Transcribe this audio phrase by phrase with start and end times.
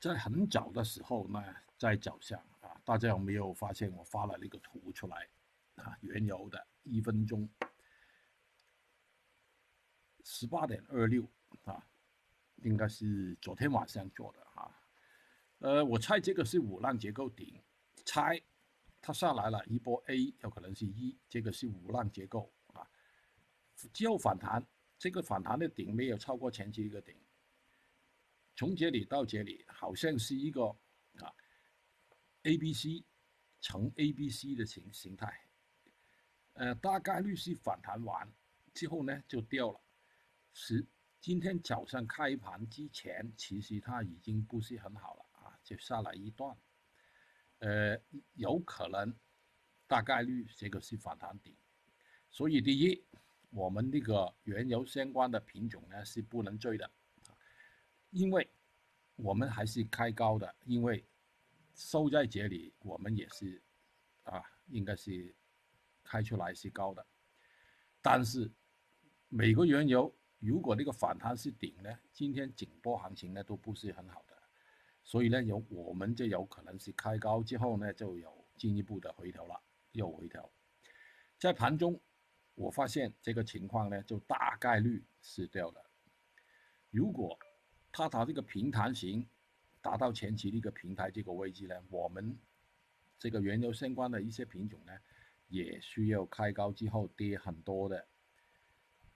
[0.00, 1.44] 在很早的时候呢，
[1.76, 5.28] 在早上啊，大家有没有发现我发了那个图出来
[5.76, 5.96] 啊？
[6.00, 7.46] 原油的一分钟
[10.24, 11.22] 十八点二六
[11.64, 11.86] 啊，
[12.62, 14.80] 应该是昨天晚上做的啊。
[15.58, 17.62] 呃，我猜这个是五浪结构顶，
[18.06, 18.40] 猜
[19.02, 22.88] 它下来了一波 A，有可能是一，这个是五浪结构啊。
[23.92, 24.66] 之后反弹，
[24.98, 27.14] 这个反弹的顶没有超过前期一个顶。
[28.60, 30.66] 从这里到这里，好像是一个
[31.14, 31.32] 啊
[32.42, 33.02] ，A B C
[33.58, 35.34] 乘 A B C 的形形态，
[36.52, 38.30] 呃，大概率是反弹完
[38.74, 39.80] 之后呢就掉了。
[40.52, 40.86] 是
[41.22, 46.54] 今天早上开盘之前，其实它已经不是很好了啊，就下来一段，
[47.60, 47.98] 呃，
[48.34, 49.10] 有可能
[49.86, 51.56] 大概率这个是反弹顶，
[52.30, 53.02] 所以第一，
[53.48, 56.90] 我们那个原油相关的品种呢是不能追的。
[58.10, 58.50] 因为
[59.14, 61.04] 我们还是开高的，因为
[61.74, 63.62] 收在这里，我们也是
[64.24, 65.32] 啊，应该是
[66.02, 67.06] 开出来是高的。
[68.02, 68.50] 但是
[69.28, 74.36] 每个原油如果那个反弹是顶呢，今天整波行情呢都不是很好的，
[75.04, 80.50] 所以呢有我们就有可能是开高之后呢就有进一步的回调了，又回调。
[81.38, 82.00] 在盘中
[82.56, 85.84] 我发现这个情况呢就大概率是掉的，
[86.90, 87.38] 如果。
[87.92, 89.26] 它它这个平弹型
[89.82, 92.38] 达到前期的一个平台这个位置呢，我们
[93.18, 94.92] 这个原油相关的一些品种呢，
[95.48, 98.06] 也需要开高之后跌很多的。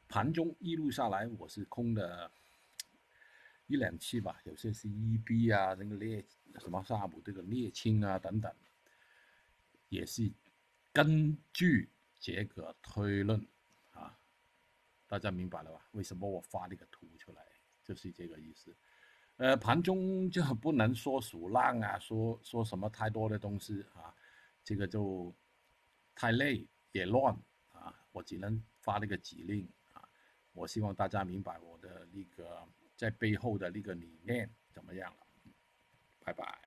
[0.09, 2.31] 盘中一路下来，我是空的
[3.67, 6.25] 一两次吧，有些是 EB 啊，那个沥
[6.59, 8.55] 什么萨姆这个沥青啊等等，
[9.89, 10.31] 也是
[10.93, 11.89] 根据
[12.21, 13.47] 这个推论
[13.93, 14.19] 啊，
[15.07, 15.89] 大家明白了吧？
[15.93, 17.43] 为什么我发那个图出来？
[17.85, 18.75] 就是这个意思，
[19.37, 24.13] 呃，盘中就不能说数浪啊，说说什么太多的东西啊，
[24.65, 25.33] 这个就
[26.15, 27.33] 太累也乱
[27.73, 30.09] 啊，我只能发那个指令啊，
[30.53, 35.27] 我希望大家明白我的那个在背后的那个理念怎么样了，
[36.21, 36.59] 拜拜。